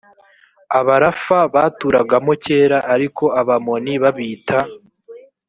[0.79, 4.57] abarafa baturagamo kera ariko abamoni babita